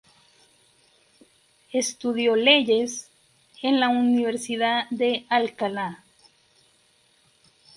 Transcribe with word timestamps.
Estudió 1.71 2.35
leyes 2.35 3.11
en 3.61 3.79
la 3.79 3.89
Universidad 3.89 4.89
de 4.89 5.27
Alcalá. 5.29 6.03